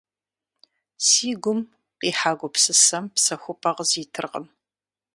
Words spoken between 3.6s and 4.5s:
къызитыркъым.